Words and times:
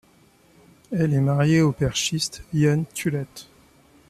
Elle 0.91 1.13
est 1.13 1.19
mariée 1.21 1.61
au 1.61 1.73
perchiste 1.73 2.43
Ian 2.55 2.85
Tullett. 2.91 3.47